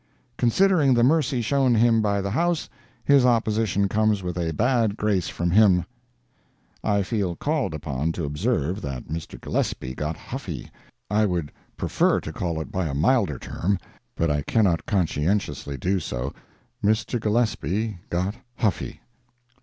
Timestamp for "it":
12.59-12.71